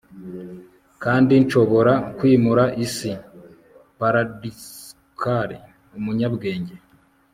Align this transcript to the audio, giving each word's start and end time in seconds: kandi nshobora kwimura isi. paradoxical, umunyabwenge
kandi 1.03 1.33
nshobora 1.43 1.93
kwimura 2.17 2.63
isi. 2.85 3.11
paradoxical, 3.99 5.49
umunyabwenge 5.97 6.75